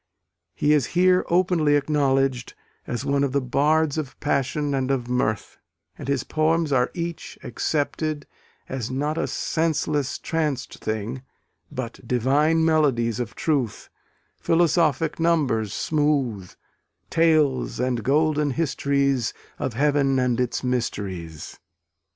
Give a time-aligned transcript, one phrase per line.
[0.55, 2.55] He is here openly acknowledged
[2.87, 5.59] as one of the "bards of passion and of mirth,"
[5.95, 8.25] and his poems are each accepted,
[8.67, 11.21] as Not a senseless, tranced thing,
[11.71, 13.89] But divine melodies of truth,
[14.39, 16.51] Philosophic numbers smooth,
[17.11, 21.59] Tales and golden histories Of heaven and its mysteries....